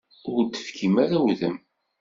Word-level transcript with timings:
Ur 0.33 0.41
d-tefkim 0.45 0.95
ara 1.03 1.17
udem. 1.29 1.55